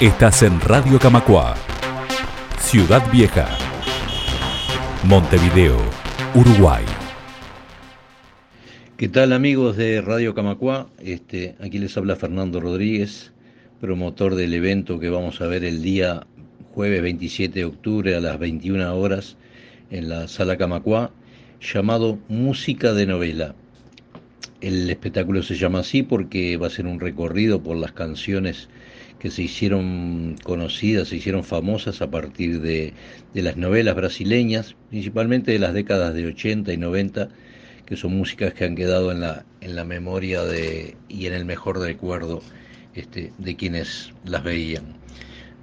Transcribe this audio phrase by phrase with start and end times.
[0.00, 1.54] Estás en Radio Camacua,
[2.58, 3.48] Ciudad Vieja,
[5.04, 5.78] Montevideo,
[6.34, 6.84] Uruguay.
[8.98, 10.90] ¿Qué tal amigos de Radio Camacua?
[10.98, 13.32] Este, aquí les habla Fernando Rodríguez,
[13.80, 16.26] promotor del evento que vamos a ver el día
[16.74, 19.38] jueves 27 de octubre a las 21 horas
[19.90, 21.10] en la Sala Camacua,
[21.58, 23.54] llamado Música de Novela.
[24.66, 28.68] El espectáculo se llama así porque va a ser un recorrido por las canciones
[29.20, 32.92] que se hicieron conocidas, se hicieron famosas a partir de,
[33.32, 37.28] las novelas brasileñas, principalmente de las décadas de 80 y 90,
[37.86, 41.44] que son músicas que han quedado en la, en la memoria de, y en el
[41.44, 42.42] mejor recuerdo
[42.96, 44.96] este, de quienes las veían.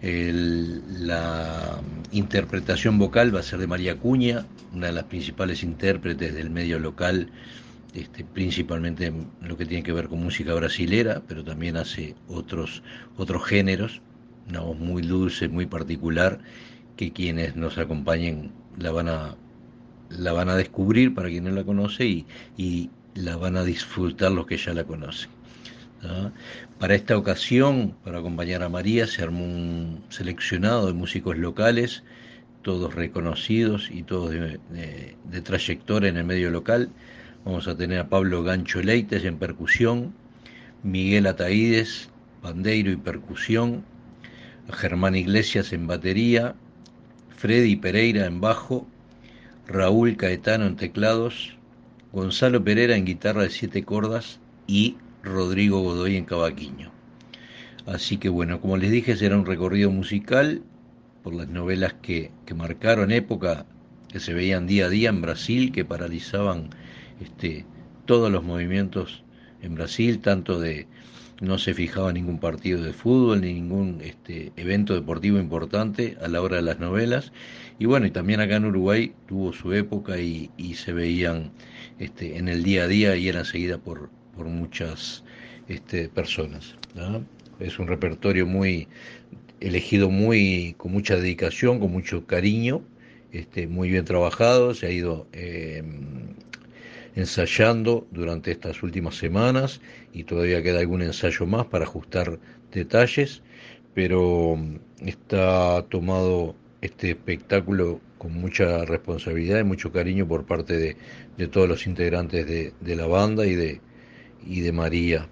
[0.00, 1.80] la
[2.12, 6.78] interpretación vocal va a ser de María Cuña, una de las principales intérpretes del medio
[6.78, 7.32] local
[7.94, 12.82] este, principalmente lo que tiene que ver con música brasilera, pero también hace otros,
[13.18, 14.00] otros géneros,
[14.48, 16.40] una voz muy dulce, muy particular,
[16.96, 19.36] que quienes nos acompañen la van a,
[20.08, 22.26] la van a descubrir para quien no la conoce y,
[22.56, 25.30] y la van a disfrutar los que ya la conocen.
[26.80, 32.02] Para esta ocasión, para acompañar a María, se armó un seleccionado de músicos locales,
[32.62, 34.58] todos reconocidos y todos de,
[35.24, 36.90] de trayectoria en el medio local
[37.44, 40.14] Vamos a tener a Pablo Gancho Leites en percusión,
[40.84, 42.08] Miguel Ataídes,
[42.40, 43.84] pandeiro y percusión,
[44.70, 46.54] Germán Iglesias en batería,
[47.36, 48.86] Freddy Pereira en bajo,
[49.66, 51.56] Raúl Caetano en teclados,
[52.12, 56.92] Gonzalo Pereira en guitarra de siete cordas y Rodrigo Godoy en cavaquinho.
[57.86, 60.62] Así que bueno, como les dije, será un recorrido musical
[61.24, 63.66] por las novelas que, que marcaron época,
[64.12, 66.70] que se veían día a día en Brasil, que paralizaban
[67.20, 67.64] este,
[68.04, 69.24] todos los movimientos
[69.62, 70.86] en Brasil, tanto de
[71.40, 76.40] no se fijaba ningún partido de fútbol ni ningún este, evento deportivo importante a la
[76.40, 77.32] hora de las novelas.
[77.80, 81.50] Y bueno, y también acá en Uruguay tuvo su época y, se veían
[81.98, 85.24] este, en el día a día y eran seguidas por, muchas
[85.68, 86.76] este, personas.
[87.60, 88.88] Es un repertorio muy
[89.60, 92.82] elegido muy con mucha dedicación, con mucho cariño,
[93.32, 95.82] este, muy bien trabajado, se ha ido eh,
[97.14, 99.80] ensayando durante estas últimas semanas
[100.12, 102.38] y todavía queda algún ensayo más para ajustar
[102.70, 103.42] detalles,
[103.94, 110.96] pero mm, está tomado este espectáculo con mucha responsabilidad y mucho cariño por parte de,
[111.48, 113.80] todos los integrantes de, la banda y de,
[114.46, 115.28] y de María.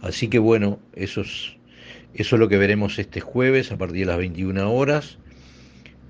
[0.00, 1.56] Así que bueno, eso es,
[2.14, 5.18] eso es lo que veremos este jueves a partir de las 21 horas,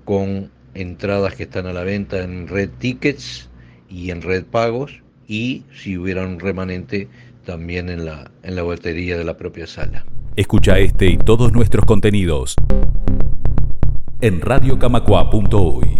[0.03, 0.51] con
[0.81, 3.49] entradas que están a la venta en Red Tickets
[3.89, 7.07] y en red pagos y si hubiera un remanente
[7.45, 10.05] también en la, en la batería de la propia sala.
[10.35, 12.55] Escucha este y todos nuestros contenidos
[14.21, 15.96] en radiocamacua.uy.